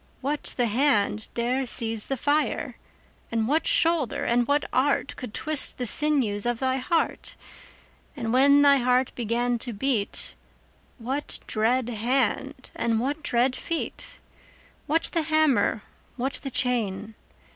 [0.21, 2.75] What the hand dare seize the fire?
[3.31, 7.35] And what shoulder and what art Could twist the sinews of thy heart?
[8.15, 10.33] 10 And when thy heart began to beat,
[10.97, 14.17] What dread hand and what dread feet?
[14.87, 15.83] What the hammer?
[16.17, 17.13] what the chain?